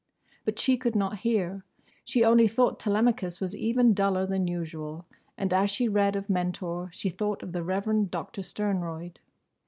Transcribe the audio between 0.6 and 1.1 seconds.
could